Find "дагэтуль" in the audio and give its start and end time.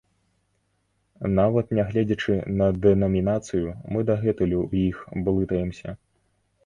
4.09-4.57